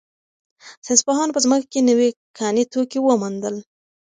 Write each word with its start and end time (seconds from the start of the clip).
ساینس 0.85 1.01
پوهانو 1.07 1.35
په 1.35 1.41
ځمکه 1.45 1.67
کې 1.71 1.79
نوي 1.89 2.09
کاني 2.37 2.63
توکي 2.71 2.99
وموندل. 3.01 3.55